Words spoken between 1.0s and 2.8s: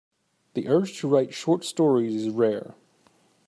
to write short stories is rare.